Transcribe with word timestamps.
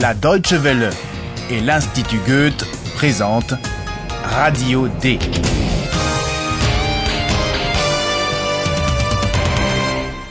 La 0.00 0.14
Deutsche 0.14 0.54
Welle 0.54 0.88
et 1.50 1.60
l'Institut 1.60 2.20
Goethe 2.26 2.64
présentent 2.94 3.52
Radio 4.24 4.88
D. 4.88 5.18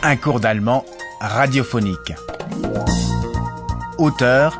Un 0.02 0.16
cours 0.16 0.40
d'allemand 0.40 0.84
radiophonique. 1.22 2.14
Auteur 4.00 4.60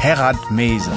Herald 0.00 0.38
Mese. 0.52 0.90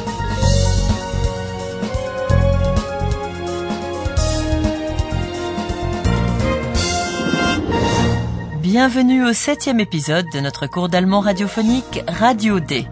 Bienvenue 8.61 9.25
au 9.25 9.33
septième 9.33 9.79
épisode 9.79 10.27
de 10.31 10.39
notre 10.39 10.67
cours 10.67 10.89
d'allemand 10.89 11.21
radiophonique 11.21 12.03
Radio 12.07 12.59
D. 12.59 12.85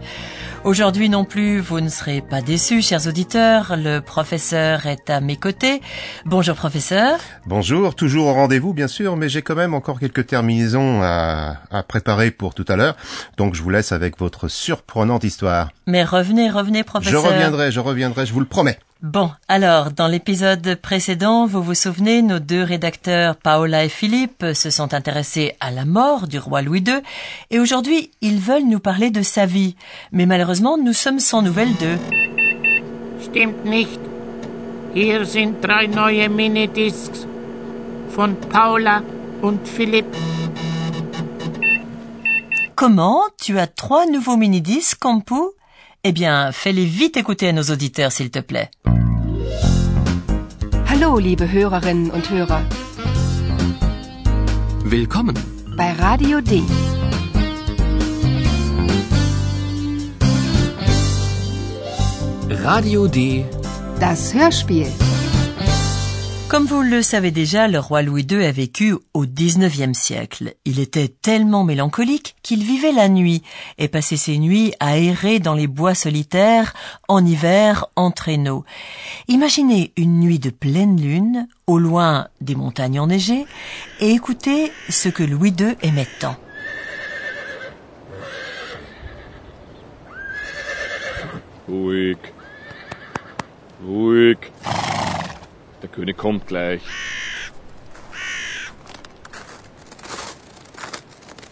Aujourd'hui 0.68 1.08
non 1.08 1.24
plus, 1.24 1.60
vous 1.60 1.80
ne 1.80 1.88
serez 1.88 2.20
pas 2.20 2.42
déçus, 2.42 2.82
chers 2.82 3.06
auditeurs. 3.06 3.74
Le 3.78 4.00
professeur 4.00 4.84
est 4.84 5.08
à 5.08 5.22
mes 5.22 5.36
côtés. 5.36 5.80
Bonjour, 6.26 6.54
professeur. 6.56 7.18
Bonjour, 7.46 7.94
toujours 7.94 8.26
au 8.26 8.34
rendez-vous, 8.34 8.74
bien 8.74 8.86
sûr, 8.86 9.16
mais 9.16 9.30
j'ai 9.30 9.40
quand 9.40 9.54
même 9.54 9.72
encore 9.72 9.98
quelques 9.98 10.26
terminaisons 10.26 11.00
à, 11.02 11.56
à 11.70 11.82
préparer 11.84 12.30
pour 12.30 12.52
tout 12.52 12.66
à 12.68 12.76
l'heure. 12.76 12.98
Donc, 13.38 13.54
je 13.54 13.62
vous 13.62 13.70
laisse 13.70 13.92
avec 13.92 14.18
votre 14.18 14.48
surprenante 14.48 15.24
histoire. 15.24 15.70
Mais 15.86 16.04
revenez, 16.04 16.50
revenez, 16.50 16.80
Je 16.80 16.84
professeur. 16.84 17.22
reviendrai, 17.22 17.72
je 17.72 17.80
reviendrai, 17.80 18.26
je 18.26 18.34
vous 18.34 18.40
le 18.40 18.46
promets. 18.46 18.78
Bon, 19.00 19.30
alors, 19.46 19.92
dans 19.92 20.08
l'épisode 20.08 20.74
précédent, 20.74 21.46
vous 21.46 21.62
vous 21.62 21.74
souvenez, 21.74 22.20
nos 22.20 22.40
deux 22.40 22.64
rédacteurs, 22.64 23.36
Paola 23.36 23.84
et 23.84 23.88
Philippe, 23.88 24.44
se 24.54 24.70
sont 24.70 24.92
intéressés 24.92 25.54
à 25.60 25.70
la 25.70 25.84
mort 25.84 26.26
du 26.26 26.40
roi 26.40 26.62
Louis 26.62 26.80
II, 26.80 27.00
et 27.50 27.60
aujourd'hui, 27.60 28.10
ils 28.22 28.40
veulent 28.40 28.66
nous 28.66 28.80
parler 28.80 29.10
de 29.10 29.22
sa 29.22 29.46
vie. 29.46 29.76
Mais 30.10 30.26
malheureusement, 30.26 30.76
nous 30.76 30.92
sommes 30.92 31.20
sans 31.20 31.42
nouvelles 31.42 31.76
d'eux. 31.76 31.96
Stimmt 33.20 33.64
nicht. 33.64 34.00
Hier 34.96 35.24
sind 35.24 35.60
drei 35.62 35.86
neue 35.86 36.28
Minidiscs 36.28 37.24
von 38.10 38.34
Paula 38.50 39.02
und 39.42 39.60
Philipp. 39.64 40.06
Comment 42.74 43.22
Tu 43.40 43.60
as 43.60 43.68
trois 43.68 44.06
nouveaux 44.06 44.36
mini-disques, 44.36 44.98
Campou? 44.98 45.52
Eh 46.04 46.12
bien, 46.12 46.52
fais-les 46.52 46.84
vite 46.84 47.16
écouter 47.16 47.48
à 47.48 47.52
nos 47.52 47.64
auditeurs, 47.64 48.12
s'il 48.12 48.30
te 48.30 48.38
plaît. 48.38 48.70
Hallo, 51.00 51.16
liebe 51.18 51.48
Hörerinnen 51.52 52.10
und 52.10 52.28
Hörer, 52.28 52.60
Willkommen. 54.82 55.38
bei 55.76 55.92
Radio 55.92 56.40
D. 56.40 56.60
Radio 62.50 63.06
D. 63.06 63.44
Das 64.00 64.34
Hörspiel. 64.34 64.86
Comme 66.48 66.64
vous 66.64 66.80
le 66.80 67.02
savez 67.02 67.30
déjà, 67.30 67.68
le 67.68 67.78
roi 67.78 68.00
Louis 68.00 68.26
II 68.28 68.42
a 68.42 68.50
vécu 68.50 68.94
au 69.12 69.26
XIXe 69.26 69.96
siècle. 69.96 70.54
Il 70.64 70.80
était 70.80 71.08
tellement 71.08 71.62
mélancolique 71.62 72.36
qu'il 72.42 72.64
vivait 72.64 72.92
la 72.92 73.10
nuit 73.10 73.42
et 73.76 73.86
passait 73.86 74.16
ses 74.16 74.38
nuits 74.38 74.72
à 74.80 74.96
errer 74.96 75.40
dans 75.40 75.52
les 75.52 75.66
bois 75.66 75.94
solitaires, 75.94 76.72
en 77.06 77.22
hiver, 77.22 77.84
en 77.96 78.10
traîneau. 78.10 78.64
Imaginez 79.28 79.92
une 79.98 80.20
nuit 80.20 80.38
de 80.38 80.48
pleine 80.48 80.98
lune, 80.98 81.48
au 81.66 81.78
loin 81.78 82.28
des 82.40 82.54
montagnes 82.54 82.98
enneigées, 82.98 83.44
et 84.00 84.12
écoutez 84.12 84.72
ce 84.88 85.10
que 85.10 85.22
Louis 85.22 85.54
II 85.58 85.76
aimait 85.82 86.08
tant. 86.18 86.36
Ruhig. 91.68 92.16
Ruhig. 93.86 94.38
Der 95.80 95.88
König 95.88 96.16
kommt 96.16 96.46
gleich. 96.46 96.82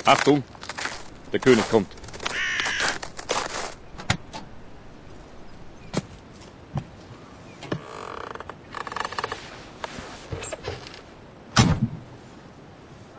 Achtung! 0.05 0.43
Der 1.33 1.41
König 1.41 1.69
kommt. 1.71 1.89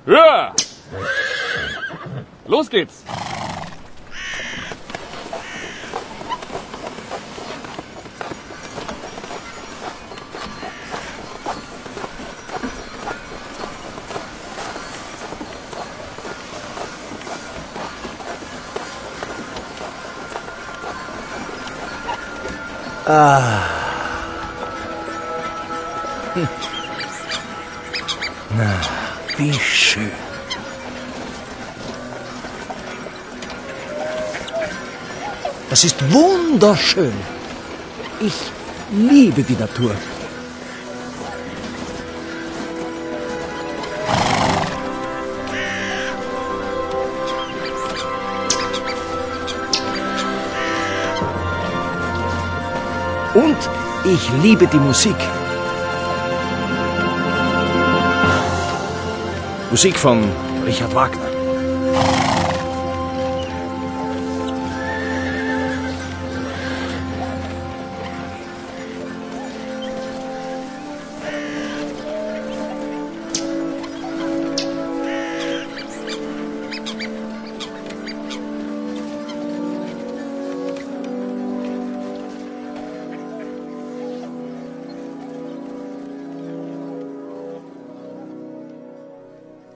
Ja! 0.05 0.53
Los 2.45 2.69
geht's! 2.69 3.06
Wie 29.37 29.53
schön. 29.53 30.11
Das 35.69 35.85
ist 35.85 35.95
wunderschön. 36.11 37.13
Ich 38.19 38.33
liebe 38.91 39.41
die 39.41 39.55
Natur. 39.55 39.95
Und 53.37 53.69
ich 54.03 54.31
liebe 54.41 54.65
die 54.65 54.79
Musik. 54.79 55.15
Musik 59.69 59.95
von 59.95 60.23
Richard 60.65 60.95
Wagner. 60.95 61.26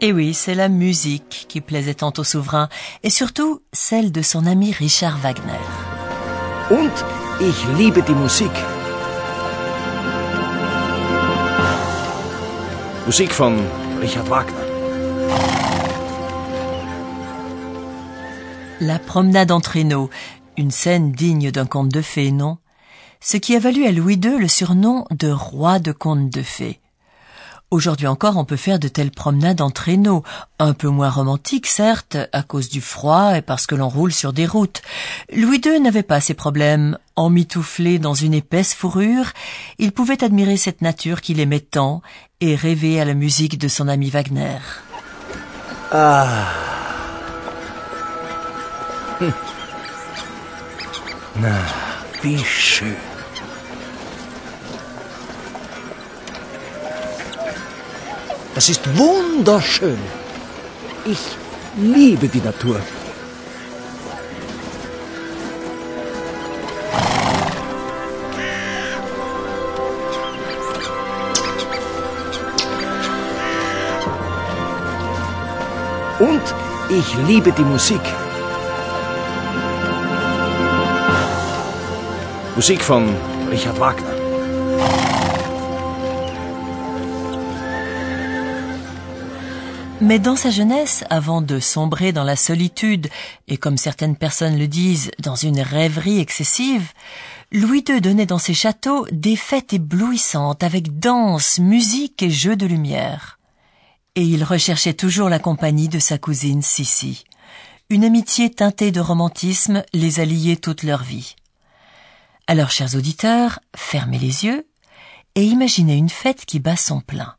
Et 0.03 0.11
oui, 0.11 0.33
c'est 0.33 0.55
la 0.55 0.67
musique 0.67 1.45
qui 1.47 1.61
plaisait 1.61 1.93
tant 1.93 2.11
au 2.17 2.23
souverain, 2.23 2.69
et 3.03 3.11
surtout 3.11 3.61
celle 3.71 4.11
de 4.11 4.23
son 4.23 4.47
ami 4.47 4.71
Richard 4.71 5.19
Wagner. 5.19 5.61
Und 6.71 6.91
ich 7.39 7.67
liebe 7.77 8.01
die 8.01 8.15
Musik. 8.15 8.49
Musik 13.05 13.31
von 13.31 13.53
Richard 14.01 14.25
Wagner. 14.27 14.57
La 18.79 18.97
promenade 18.97 19.51
en 19.51 19.61
traîneau, 19.61 20.09
une 20.57 20.71
scène 20.71 21.11
digne 21.11 21.51
d'un 21.51 21.67
conte 21.67 21.89
de 21.89 22.01
fées, 22.01 22.31
non? 22.31 22.57
Ce 23.19 23.37
qui 23.37 23.55
a 23.55 23.59
valu 23.59 23.85
à 23.85 23.91
Louis 23.91 24.15
II 24.15 24.39
le 24.39 24.47
surnom 24.47 25.05
de 25.11 25.29
roi 25.29 25.77
de 25.77 25.91
contes 25.91 26.31
de 26.31 26.41
fées. 26.41 26.80
Aujourd'hui 27.71 28.07
encore, 28.07 28.35
on 28.35 28.43
peut 28.43 28.57
faire 28.57 28.79
de 28.79 28.89
telles 28.89 29.11
promenades 29.11 29.61
en 29.61 29.71
traîneau, 29.71 30.23
un 30.59 30.73
peu 30.73 30.89
moins 30.89 31.09
romantiques, 31.09 31.67
certes, 31.67 32.17
à 32.33 32.43
cause 32.43 32.67
du 32.67 32.81
froid 32.81 33.37
et 33.37 33.41
parce 33.41 33.65
que 33.65 33.75
l'on 33.75 33.87
roule 33.87 34.11
sur 34.11 34.33
des 34.33 34.45
routes. 34.45 34.81
Louis 35.33 35.61
II 35.63 35.79
n'avait 35.79 36.03
pas 36.03 36.19
ces 36.19 36.33
problèmes. 36.33 36.97
Emmitouflé 37.15 37.97
dans 37.97 38.13
une 38.13 38.33
épaisse 38.33 38.73
fourrure, 38.73 39.31
il 39.79 39.93
pouvait 39.93 40.21
admirer 40.21 40.57
cette 40.57 40.81
nature 40.81 41.21
qu'il 41.21 41.39
aimait 41.39 41.61
tant 41.61 42.01
et 42.41 42.55
rêver 42.55 42.99
à 42.99 43.05
la 43.05 43.13
musique 43.13 43.57
de 43.57 43.69
son 43.69 43.87
ami 43.87 44.09
Wagner. 44.09 44.59
Na, 51.39 51.55
wie 52.21 52.43
schön. 52.43 53.10
Das 58.61 58.69
ist 58.69 58.95
wunderschön. 58.95 59.97
Ich 61.03 61.17
liebe 61.77 62.27
die 62.27 62.41
Natur. 62.41 62.79
Und 76.19 76.43
ich 76.89 77.15
liebe 77.27 77.51
die 77.53 77.63
Musik. 77.63 77.99
Musik 82.55 82.83
von 82.83 83.09
Richard 83.49 83.79
Wagner. 83.79 84.20
Mais 90.01 90.17
dans 90.17 90.35
sa 90.35 90.49
jeunesse, 90.49 91.03
avant 91.11 91.43
de 91.43 91.59
sombrer 91.59 92.11
dans 92.11 92.23
la 92.23 92.35
solitude, 92.35 93.07
et 93.47 93.57
comme 93.57 93.77
certaines 93.77 94.15
personnes 94.15 94.57
le 94.57 94.67
disent, 94.67 95.11
dans 95.19 95.35
une 95.35 95.61
rêverie 95.61 96.19
excessive, 96.19 96.91
Louis 97.51 97.83
II 97.87 98.01
donnait 98.01 98.25
dans 98.25 98.39
ses 98.39 98.55
châteaux 98.55 99.05
des 99.11 99.35
fêtes 99.35 99.73
éblouissantes 99.73 100.63
avec 100.63 100.97
danse, 100.97 101.59
musique 101.59 102.23
et 102.23 102.31
jeux 102.31 102.55
de 102.55 102.65
lumière. 102.65 103.37
Et 104.15 104.23
il 104.23 104.43
recherchait 104.43 104.95
toujours 104.95 105.29
la 105.29 105.37
compagnie 105.37 105.87
de 105.87 105.99
sa 105.99 106.17
cousine 106.17 106.63
Sissi. 106.63 107.23
Une 107.91 108.03
amitié 108.03 108.49
teintée 108.49 108.91
de 108.91 109.01
romantisme 109.01 109.83
les 109.93 110.19
a 110.19 110.25
liés 110.25 110.57
toute 110.57 110.81
leur 110.81 111.03
vie. 111.03 111.35
Alors, 112.47 112.71
chers 112.71 112.95
auditeurs, 112.95 113.59
fermez 113.75 114.17
les 114.17 114.45
yeux 114.45 114.65
et 115.35 115.43
imaginez 115.43 115.95
une 115.95 116.09
fête 116.09 116.45
qui 116.45 116.59
bat 116.59 116.75
son 116.75 117.01
plein. 117.01 117.35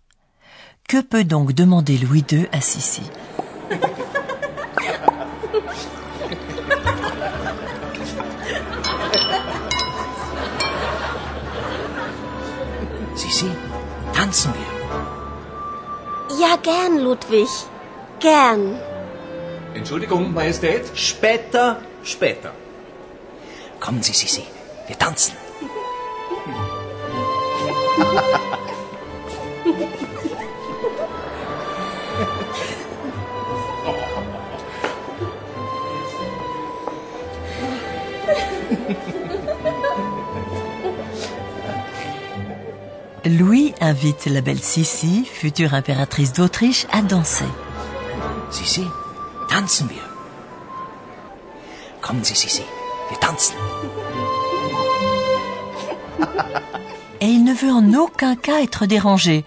Que 0.88 1.00
peut 1.00 1.25
donc 1.25 1.52
demander 1.52 1.96
Louis 1.99 2.25
II 2.31 2.49
à 2.52 2.61
Sissi? 2.61 3.02
Sissi, 13.14 13.50
tanzen 14.12 14.52
wir. 14.55 14.70
Ja, 16.40 16.56
gern, 16.56 16.99
Ludwig. 17.05 17.49
Gern. 18.20 18.79
Entschuldigung, 19.75 20.32
Majestät. 20.34 20.84
Später, 20.94 21.81
später. 22.05 22.52
Kommen 23.81 24.02
Sie, 24.02 24.12
Sissi, 24.12 24.44
wir 24.87 24.99
tanzen. 24.99 25.37
Louis 43.24 43.72
invite 43.80 44.26
la 44.26 44.40
belle 44.40 44.60
Sissi, 44.60 45.24
future 45.24 45.74
impératrice 45.74 46.32
d'Autriche, 46.32 46.86
à 46.90 47.02
danser. 47.02 47.44
Sissi, 48.50 48.84
tanzen 49.48 49.88
wir. 49.88 50.02
Kommen 52.00 52.24
Sie, 52.24 52.34
Sissi, 52.34 52.62
wir 53.10 53.19
tanzen. 53.20 53.54
Et 57.20 57.26
il 57.26 57.44
ne 57.44 57.54
veut 57.54 57.70
en 57.70 57.94
aucun 57.94 58.34
cas 58.34 58.60
être 58.60 58.86
dérangé. 58.86 59.44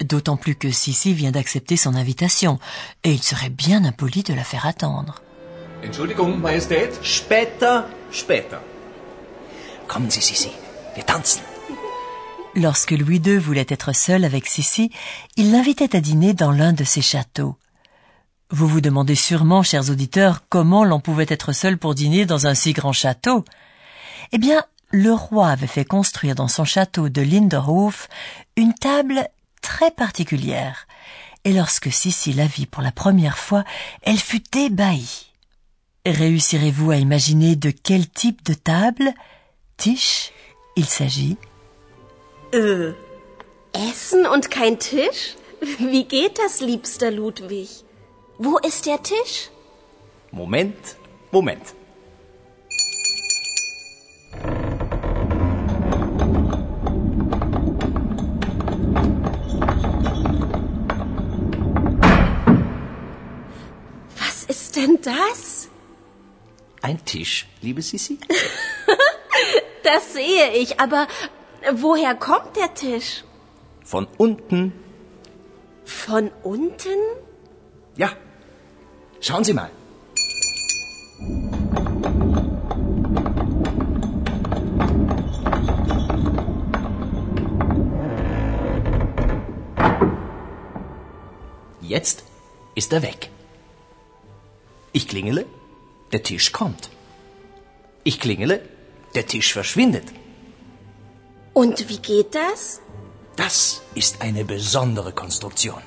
D'autant 0.00 0.36
plus 0.36 0.54
que 0.54 0.70
Sissi 0.70 1.12
vient 1.12 1.32
d'accepter 1.32 1.76
son 1.76 1.96
invitation, 1.96 2.60
et 3.02 3.10
il 3.10 3.22
serait 3.22 3.50
bien 3.50 3.84
impoli 3.84 4.22
de 4.22 4.32
la 4.32 4.44
faire 4.44 4.64
attendre. 4.64 5.22
Entschuldigung, 5.84 6.38
Majestät. 6.38 7.00
Später, 7.02 7.86
später. 8.12 8.60
Kommen 9.88 10.08
Sie, 10.08 10.22
Sissi, 10.22 10.50
wir 10.94 11.04
tanzen. 11.04 11.42
Lorsque 12.54 12.92
Louis 12.92 13.20
II 13.24 13.36
voulait 13.36 13.66
être 13.68 13.94
seul 13.94 14.24
avec 14.24 14.46
Sissi, 14.46 14.90
il 15.36 15.52
l'invitait 15.52 15.94
à 15.94 16.00
dîner 16.00 16.32
dans 16.34 16.50
l'un 16.50 16.72
de 16.72 16.84
ses 16.84 17.02
châteaux. 17.02 17.56
Vous 18.50 18.66
vous 18.66 18.80
demandez 18.80 19.14
sûrement, 19.14 19.62
chers 19.62 19.90
auditeurs, 19.90 20.42
comment 20.48 20.84
l'on 20.84 21.00
pouvait 21.00 21.26
être 21.28 21.52
seul 21.52 21.76
pour 21.76 21.94
dîner 21.94 22.24
dans 22.24 22.46
un 22.46 22.54
si 22.54 22.72
grand 22.72 22.94
château. 22.94 23.44
Eh 24.32 24.38
bien, 24.38 24.64
le 24.90 25.12
roi 25.12 25.48
avait 25.48 25.66
fait 25.66 25.84
construire 25.84 26.34
dans 26.34 26.48
son 26.48 26.64
château 26.64 27.10
de 27.10 27.20
Linderhof 27.20 28.08
une 28.56 28.72
table 28.72 29.28
très 29.60 29.90
particulière. 29.90 30.86
Et 31.44 31.52
lorsque 31.52 31.92
Sissi 31.92 32.32
la 32.32 32.46
vit 32.46 32.66
pour 32.66 32.82
la 32.82 32.92
première 32.92 33.38
fois, 33.38 33.64
elle 34.02 34.18
fut 34.18 34.56
ébahie. 34.56 35.32
Réussirez-vous 36.06 36.90
à 36.90 36.96
imaginer 36.96 37.54
de 37.54 37.70
quel 37.70 38.08
type 38.08 38.42
de 38.44 38.54
table, 38.54 39.12
Tisch, 39.76 40.32
il 40.74 40.86
s'agit 40.86 41.36
Äh, 42.52 42.94
Essen 43.72 44.26
und 44.26 44.50
kein 44.50 44.78
Tisch? 44.78 45.36
Wie 45.78 46.04
geht 46.04 46.38
das, 46.38 46.60
liebster 46.60 47.10
Ludwig? 47.10 47.68
Wo 48.38 48.56
ist 48.58 48.86
der 48.86 49.02
Tisch? 49.02 49.50
Moment, 50.30 50.96
Moment. 51.30 51.74
Was 64.18 64.44
ist 64.44 64.76
denn 64.76 64.98
das? 65.02 65.68
Ein 66.80 67.04
Tisch, 67.04 67.46
liebe 67.60 67.82
Sissi? 67.82 68.18
Das 69.84 70.12
sehe 70.12 70.52
ich, 70.52 70.80
aber 70.80 71.06
woher 71.74 72.14
kommt 72.14 72.56
der 72.56 72.74
Tisch? 72.74 73.24
Von 73.84 74.06
unten. 74.18 74.72
Von 75.84 76.30
unten? 76.42 76.98
Ja. 77.96 78.10
Schauen 79.20 79.44
Sie 79.44 79.54
mal. 79.54 79.70
Jetzt 91.80 92.24
ist 92.74 92.92
er 92.92 93.02
weg. 93.02 93.30
Ich 94.92 95.08
klingele, 95.08 95.46
der 96.12 96.22
Tisch 96.22 96.52
kommt. 96.52 96.90
Ich 98.04 98.20
klingele, 98.20 98.60
der 99.14 99.26
Tisch 99.26 99.52
verschwindet. 99.52 100.04
Und 101.62 101.88
wie 101.88 101.98
geht 101.98 102.36
das? 102.36 102.80
Das 103.34 103.82
ist 104.02 104.14
eine 104.26 104.44
besondere 104.44 105.12
Konstruktion. 105.22 105.82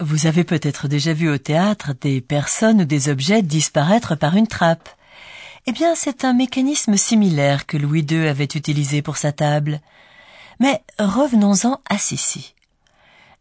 Vous 0.00 0.26
avez 0.26 0.42
peut-être 0.42 0.88
déjà 0.88 1.12
vu 1.12 1.28
au 1.30 1.38
théâtre 1.38 1.92
des 2.00 2.20
personnes 2.20 2.80
ou 2.82 2.84
des 2.84 3.08
objets 3.08 3.42
disparaître 3.42 4.16
par 4.16 4.34
une 4.34 4.48
trappe. 4.48 4.88
Eh 5.66 5.72
bien, 5.72 5.94
c'est 5.94 6.24
un 6.24 6.32
mécanisme 6.32 6.96
similaire 6.96 7.66
que 7.66 7.76
Louis 7.76 8.04
II 8.10 8.26
avait 8.26 8.52
utilisé 8.60 9.00
pour 9.00 9.16
sa 9.16 9.30
table. 9.30 9.80
Mais 10.58 10.82
revenons-en 10.98 11.80
à 11.88 11.98
Sissi. 11.98 12.54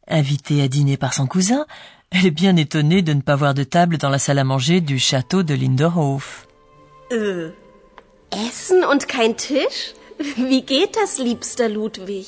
Invitée 0.07 0.61
à 0.61 0.67
dîner 0.67 0.97
par 0.97 1.15
son 1.15 1.25
cousin, 1.25 1.65
elle 2.11 2.27
est 2.27 2.39
bien 2.43 2.55
étonnée 2.57 3.01
de 3.01 3.13
ne 3.13 3.21
pas 3.21 3.35
voir 3.35 3.55
de 3.55 3.63
table 3.63 3.97
dans 3.97 4.09
la 4.09 4.19
salle 4.19 4.37
à 4.37 4.43
manger 4.43 4.81
du 4.81 4.99
château 4.99 5.41
de 5.41 5.55
Linderhof. 5.55 6.47
Äh, 7.09 7.49
Essen 8.31 8.85
und 8.85 9.07
kein 9.07 9.35
Tisch? 9.35 9.95
Wie 10.19 10.61
geht 10.63 10.95
das, 10.95 11.17
liebster 11.19 11.69
Ludwig? 11.69 12.27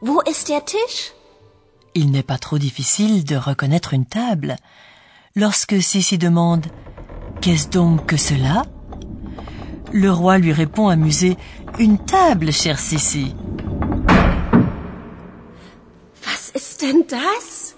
Wo 0.00 0.20
ist 0.20 0.48
der 0.48 0.64
Tisch? 0.64 1.12
Il 1.94 2.10
n'est 2.10 2.26
pas 2.26 2.38
trop 2.38 2.58
difficile 2.58 3.24
de 3.24 3.36
reconnaître 3.36 3.92
une 3.94 4.06
table. 4.06 4.56
Lorsque 5.36 5.80
Sissi 5.82 6.18
demande 6.18 6.66
Qu'est-ce 7.40 7.68
donc 7.68 8.06
que 8.06 8.16
cela? 8.16 8.64
Le 9.92 10.10
roi 10.10 10.38
lui 10.38 10.52
répond 10.52 10.88
amusé 10.88 11.36
Une 11.78 11.98
table, 11.98 12.52
chère 12.52 12.78
Sissi. 12.78 13.34
Was 16.26 16.50
ist 16.54 16.82
denn 16.82 17.04
das? 17.08 17.76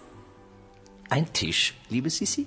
Ein 1.10 1.26
Tisch, 1.32 1.74
liebe 1.90 2.08
Sissi? 2.08 2.46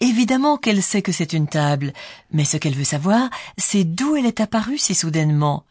Évidemment 0.00 0.56
qu'elle 0.56 0.82
sait 0.82 1.02
que 1.02 1.12
c'est 1.12 1.32
une 1.34 1.46
table, 1.46 1.92
mais 2.32 2.44
ce 2.44 2.56
qu'elle 2.56 2.74
veut 2.74 2.84
savoir, 2.84 3.28
c'est 3.58 3.84
d'où 3.84 4.16
elle 4.16 4.26
est 4.26 4.40
apparue 4.40 4.78
si 4.78 4.94
soudainement. 4.94 5.64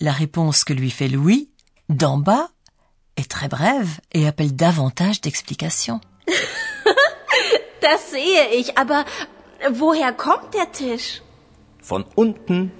La 0.00 0.12
réponse 0.12 0.64
que 0.64 0.72
lui 0.72 0.90
fait 0.90 1.08
Louis, 1.08 1.50
d'en 1.88 2.18
bas, 2.18 2.50
est 3.16 3.30
très 3.30 3.48
brève 3.48 3.98
et 4.12 4.26
appelle 4.26 4.54
davantage 4.54 5.20
d'explications. 5.20 6.00
Das 7.82 8.10
sehe 8.10 8.58
ich, 8.58 8.76
aber 8.76 9.04
woher 9.78 10.12
kommt 10.12 10.52
der 10.54 10.72
Tisch? 10.72 11.22
Von 11.82 12.04
unten. 12.16 12.70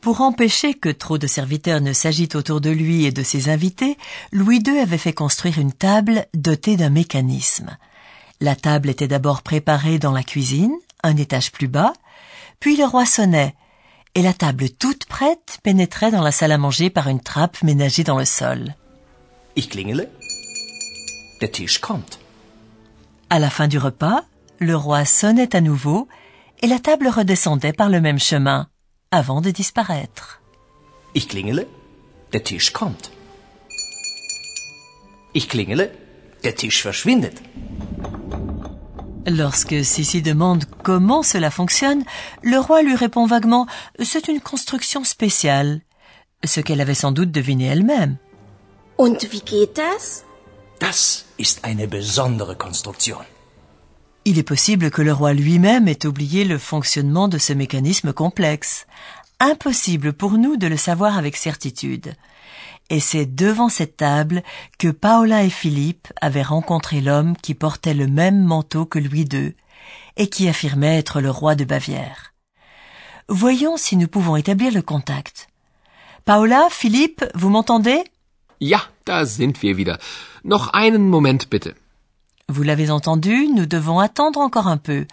Pour 0.00 0.22
empêcher 0.22 0.72
que 0.72 0.88
trop 0.88 1.18
de 1.18 1.26
serviteurs 1.26 1.82
ne 1.82 1.92
s'agitent 1.92 2.34
autour 2.34 2.62
de 2.62 2.70
lui 2.70 3.04
et 3.04 3.12
de 3.12 3.22
ses 3.22 3.50
invités, 3.50 3.98
Louis 4.32 4.62
II 4.66 4.78
avait 4.78 4.96
fait 4.96 5.12
construire 5.12 5.58
une 5.58 5.74
table 5.74 6.26
dotée 6.32 6.78
d'un 6.78 6.88
mécanisme. 6.88 7.76
La 8.40 8.56
table 8.56 8.88
était 8.88 9.08
d'abord 9.08 9.42
préparée 9.42 9.98
dans 9.98 10.12
la 10.12 10.22
cuisine, 10.22 10.74
un 11.02 11.16
étage 11.18 11.52
plus 11.52 11.68
bas, 11.68 11.92
puis 12.58 12.76
le 12.76 12.86
roi 12.86 13.04
sonnait, 13.04 13.54
et 14.14 14.22
la 14.22 14.32
table 14.32 14.70
toute 14.70 15.06
prête 15.06 15.58
pénétrait 15.62 16.10
dans 16.10 16.22
la 16.22 16.32
salle 16.32 16.52
à 16.52 16.58
manger 16.58 16.90
par 16.90 17.08
une 17.08 17.20
trappe 17.20 17.62
ménagée 17.62 18.04
dans 18.04 18.18
le 18.18 18.24
sol. 18.24 18.74
Ich 19.56 19.68
klingele, 19.68 20.08
der 21.40 21.50
Tisch 21.50 21.78
kommt. 21.80 22.18
À 23.28 23.38
la 23.38 23.50
fin 23.50 23.68
du 23.68 23.78
repas, 23.78 24.24
le 24.58 24.76
roi 24.76 25.04
sonnait 25.04 25.54
à 25.54 25.60
nouveau 25.60 26.08
et 26.62 26.66
la 26.66 26.78
table 26.78 27.08
redescendait 27.08 27.72
par 27.72 27.88
le 27.88 28.00
même 28.00 28.18
chemin 28.18 28.68
avant 29.10 29.40
de 29.40 29.50
disparaître. 29.50 30.40
Ich 31.14 31.28
klingele, 31.28 31.66
der 32.32 32.42
Tisch 32.42 32.72
kommt. 32.72 33.10
Ich 35.34 35.48
klingele, 35.48 35.92
der 36.42 36.54
Tisch 36.54 36.82
verschwindet. 36.82 37.40
Lorsque 39.26 39.84
Sissi 39.84 40.22
demande 40.22 40.64
comment 40.82 41.22
cela 41.22 41.50
fonctionne, 41.50 42.04
le 42.42 42.58
roi 42.58 42.82
lui 42.82 42.94
répond 42.94 43.26
vaguement 43.26 43.66
c'est 44.02 44.28
une 44.28 44.40
construction 44.40 45.04
spéciale, 45.04 45.80
ce 46.44 46.60
qu'elle 46.60 46.80
avait 46.80 46.94
sans 46.94 47.12
doute 47.12 47.30
deviné 47.30 47.66
elle-même. 47.66 48.16
Und 48.96 49.22
wie 49.32 49.40
geht 49.40 49.76
das? 49.76 50.24
Das 50.78 51.26
ist 51.38 51.60
eine 51.64 51.86
besondere 51.86 52.56
Konstruktion. 52.56 53.18
Il 54.24 54.38
est 54.38 54.42
possible 54.42 54.90
que 54.90 55.02
le 55.02 55.12
roi 55.12 55.32
lui-même 55.32 55.88
ait 55.88 56.06
oublié 56.06 56.44
le 56.44 56.58
fonctionnement 56.58 57.28
de 57.28 57.38
ce 57.38 57.52
mécanisme 57.54 58.12
complexe. 58.12 58.86
Impossible 59.38 60.12
pour 60.12 60.32
nous 60.32 60.56
de 60.56 60.66
le 60.66 60.76
savoir 60.76 61.16
avec 61.16 61.36
certitude. 61.36 62.14
Et 62.90 63.00
c'est 63.00 63.26
devant 63.26 63.68
cette 63.68 63.96
table 63.96 64.42
que 64.78 64.88
Paola 64.88 65.44
et 65.44 65.50
Philippe 65.50 66.08
avaient 66.20 66.42
rencontré 66.42 67.00
l'homme 67.00 67.36
qui 67.36 67.54
portait 67.54 67.94
le 67.94 68.08
même 68.08 68.42
manteau 68.42 68.84
que 68.84 68.98
Louis 68.98 69.28
II 69.32 69.54
et 70.16 70.28
qui 70.28 70.48
affirmait 70.48 70.98
être 70.98 71.20
le 71.20 71.30
roi 71.30 71.54
de 71.54 71.64
Bavière. 71.64 72.34
Voyons 73.28 73.76
si 73.76 73.96
nous 73.96 74.08
pouvons 74.08 74.34
établir 74.34 74.72
le 74.72 74.82
contact. 74.82 75.48
Paola, 76.24 76.66
Philippe, 76.68 77.24
vous 77.34 77.48
m'entendez? 77.48 78.02
Ja, 78.60 78.82
da 79.06 79.24
sind 79.24 79.62
wir 79.62 79.76
wieder. 79.76 79.98
Noch 80.44 80.68
einen 80.74 81.08
Moment 81.08 81.48
bitte. 81.48 81.74
Vous 82.48 82.62
l'avez 82.62 82.90
entendu, 82.90 83.48
nous 83.54 83.66
devons 83.66 84.00
attendre 84.00 84.40
encore 84.40 84.66
un 84.66 84.76
peu. 84.76 85.06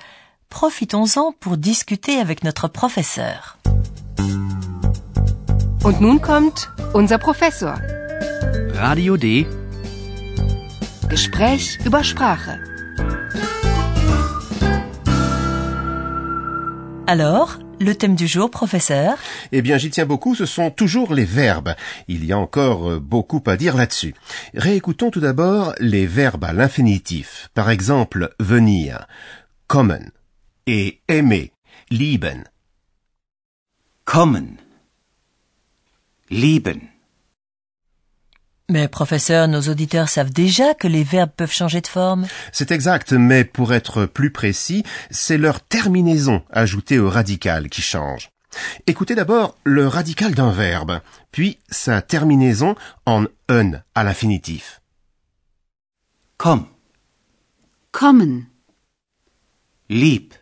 Profitons-en 0.49 1.31
pour 1.39 1.57
discuter 1.57 2.19
avec 2.19 2.43
notre 2.43 2.67
professeur. 2.67 3.57
Und 5.87 6.01
nun 6.01 6.19
kommt 6.19 6.69
unser 6.93 7.17
Professor. 7.17 7.75
Radio 8.73 9.15
D. 9.15 9.47
Gespräch 11.07 11.79
über 11.85 12.03
Sprache. 12.03 12.59
Alors, 17.05 17.59
le 17.79 17.95
thème 17.95 18.15
du 18.15 18.27
jour, 18.27 18.51
professeur? 18.51 19.15
Eh 19.53 19.61
bien, 19.61 19.77
j'y 19.77 19.89
tiens 19.89 20.05
beaucoup, 20.05 20.35
ce 20.35 20.45
sont 20.45 20.71
toujours 20.71 21.13
les 21.13 21.23
verbes. 21.23 21.73
Il 22.09 22.25
y 22.25 22.33
a 22.33 22.37
encore 22.37 22.91
euh, 22.91 22.99
beaucoup 22.99 23.41
à 23.45 23.55
dire 23.55 23.77
là-dessus. 23.77 24.13
Réécoutons 24.55 25.09
tout 25.09 25.21
d'abord 25.21 25.73
les 25.79 26.05
verbes 26.05 26.43
à 26.43 26.51
l'infinitif. 26.51 27.49
Par 27.53 27.69
exemple, 27.69 28.35
venir, 28.41 29.07
kommen, 29.67 30.11
et 30.65 30.99
aimer, 31.07 31.53
lieben. 31.89 32.43
Kommen. 34.03 34.57
Lieben. 36.29 36.81
Mais 38.69 38.89
professeur, 38.89 39.47
nos 39.47 39.61
auditeurs 39.61 40.09
savent 40.09 40.31
déjà 40.31 40.73
que 40.73 40.89
les 40.89 41.03
verbes 41.03 41.31
peuvent 41.35 41.53
changer 41.53 41.79
de 41.79 41.87
forme. 41.87 42.27
C'est 42.51 42.71
exact, 42.71 43.13
mais 43.13 43.45
pour 43.45 43.73
être 43.73 44.05
plus 44.05 44.31
précis, 44.31 44.83
c'est 45.09 45.37
leur 45.37 45.61
terminaison 45.61 46.43
ajoutée 46.49 46.99
au 46.99 47.09
radical 47.09 47.69
qui 47.69 47.81
change. 47.81 48.29
Écoutez 48.85 49.15
d'abord 49.15 49.57
le 49.63 49.87
radical 49.87 50.35
d'un 50.35 50.51
verbe, 50.51 50.99
puis 51.31 51.59
sa 51.69 52.01
terminaison 52.01 52.75
en 53.05 53.25
un 53.47 53.71
à 53.95 54.03
l'infinitif. 54.03 54.81
Komm. 56.37 56.65
Kommen. 57.91 58.47
Lieb. 59.89 60.33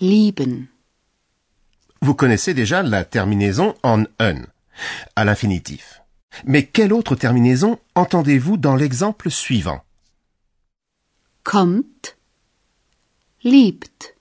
Lieben. 0.00 0.68
Vous 2.02 2.14
connaissez 2.14 2.54
déjà 2.54 2.84
la 2.84 3.04
terminaison 3.04 3.74
en 3.82 4.04
un 4.20 4.42
à 5.14 5.24
l'infinitif. 5.24 6.02
Mais 6.44 6.66
quelle 6.66 6.92
autre 6.92 7.14
terminaison 7.14 7.78
entendez-vous 7.94 8.56
dans 8.56 8.76
l'exemple 8.76 9.30
suivant? 9.30 9.82
Kommt. 11.42 12.16
Liebt. 13.42 14.16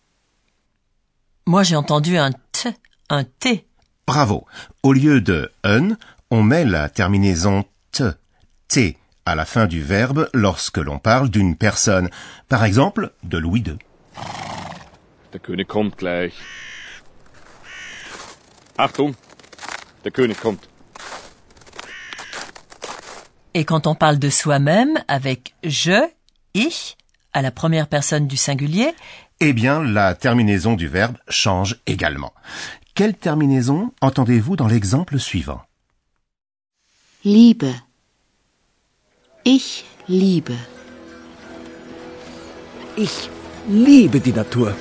Moi, 1.46 1.64
j'ai 1.64 1.76
entendu 1.76 2.18
un 2.18 2.32
t, 2.32 2.70
un 3.10 3.24
t. 3.24 3.66
Bravo. 4.08 4.46
Au 4.84 4.94
lieu 4.94 5.22
de 5.22 5.52
un, 5.64 5.98
on 6.32 6.44
met 6.44 6.66
la 6.66 6.90
terminaison 6.90 7.66
t, 7.92 8.04
t 8.68 8.98
à 9.26 9.36
la 9.36 9.46
fin 9.46 9.66
du 9.66 9.82
verbe 9.82 10.30
lorsque 10.34 10.78
l'on 10.78 11.00
parle 11.00 11.30
d'une 11.30 11.56
personne. 11.56 12.10
Par 12.48 12.64
exemple, 12.64 13.12
de 13.24 13.38
Louis 13.38 13.62
II. 13.62 13.78
Der 15.34 15.42
König 15.42 15.68
kommt 15.68 15.98
gleich. 15.98 16.34
Achtung, 18.78 19.16
der 20.06 20.12
König 20.12 20.40
kommt. 20.40 20.64
Et 23.54 23.66
quand 23.66 23.88
on 23.88 23.96
parle 23.96 24.20
de 24.20 24.30
soi-même 24.30 24.94
avec 25.08 25.56
je, 25.64 26.00
ich, 26.54 26.98
à 27.34 27.42
la 27.42 27.52
première 27.52 27.88
personne 27.88 28.28
du 28.28 28.38
singulier, 28.38 28.94
Eh 29.42 29.52
bien, 29.52 29.84
la 29.84 30.16
terminaison 30.16 30.76
du 30.76 30.88
verbe 30.88 31.18
change 31.28 31.78
également. 31.88 32.34
Quelle 32.94 33.14
terminaison 33.14 33.92
entendez-vous 34.00 34.56
dans 34.56 34.68
l'exemple 34.68 35.20
suivant? 35.20 35.62
Liebe. 37.26 37.74
Ich 39.44 39.84
liebe. 40.08 40.54
Ich 42.98 43.30
liebe 43.68 44.22
die 44.22 44.32
Natur. 44.32 44.72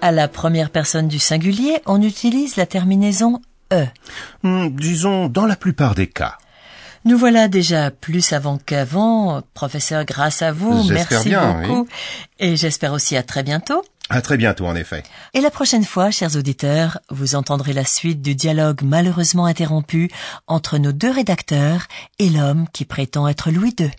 À 0.00 0.12
la 0.12 0.28
première 0.28 0.70
personne 0.70 1.08
du 1.08 1.18
singulier, 1.18 1.80
on 1.86 2.00
utilise 2.02 2.56
la 2.56 2.66
terminaison 2.66 3.40
e. 3.72 3.86
Hmm, 4.42 4.68
Disons 4.76 5.28
dans 5.28 5.46
la 5.46 5.56
plupart 5.56 5.94
des 5.94 6.06
cas. 6.06 6.36
Nous 7.04 7.16
voilà 7.16 7.48
déjà 7.48 7.90
plus 7.90 8.20
savants 8.20 8.58
qu'avant, 8.64 9.40
professeur, 9.54 10.04
grâce 10.04 10.42
à 10.42 10.52
vous, 10.52 10.82
J'espère 10.82 11.06
merci 11.10 11.28
bien, 11.30 11.62
beaucoup. 11.62 11.88
Et 12.38 12.56
j'espère 12.56 12.92
aussi 12.92 13.16
à 13.16 13.22
très 13.22 13.42
bientôt. 13.42 13.82
À 14.10 14.20
très 14.20 14.36
bientôt, 14.36 14.66
en 14.66 14.74
effet. 14.74 15.02
Et 15.34 15.40
la 15.40 15.50
prochaine 15.50 15.84
fois, 15.84 16.10
chers 16.10 16.36
auditeurs, 16.36 16.98
vous 17.10 17.36
entendrez 17.36 17.72
la 17.72 17.84
suite 17.84 18.20
du 18.20 18.34
dialogue 18.34 18.80
malheureusement 18.82 19.46
interrompu 19.46 20.10
entre 20.46 20.78
nos 20.78 20.92
deux 20.92 21.10
rédacteurs 21.12 21.86
et 22.18 22.28
l'homme 22.28 22.66
qui 22.72 22.84
prétend 22.84 23.28
être 23.28 23.50
Louis 23.50 23.74
II. 23.78 23.90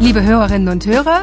Liebe 0.00 0.18
Hörerinnen 0.18 0.68
und 0.68 0.86
Hörer, 0.86 1.22